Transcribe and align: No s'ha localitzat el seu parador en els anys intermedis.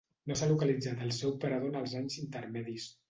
No 0.29 0.37
s'ha 0.37 0.47
localitzat 0.51 1.03
el 1.07 1.13
seu 1.17 1.35
parador 1.43 1.71
en 1.75 1.79
els 1.83 1.95
anys 2.01 2.17
intermedis. 2.25 2.89